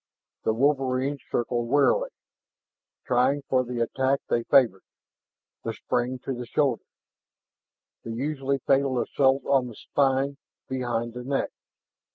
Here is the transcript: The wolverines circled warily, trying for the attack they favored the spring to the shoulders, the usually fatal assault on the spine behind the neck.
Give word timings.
The 0.45 0.53
wolverines 0.55 1.21
circled 1.31 1.69
warily, 1.69 2.09
trying 3.05 3.43
for 3.43 3.63
the 3.63 3.81
attack 3.81 4.19
they 4.27 4.41
favored 4.41 4.81
the 5.63 5.73
spring 5.73 6.17
to 6.23 6.33
the 6.33 6.47
shoulders, 6.47 6.87
the 8.03 8.09
usually 8.09 8.57
fatal 8.65 8.99
assault 8.99 9.45
on 9.45 9.67
the 9.67 9.75
spine 9.75 10.37
behind 10.67 11.13
the 11.13 11.23
neck. 11.23 11.51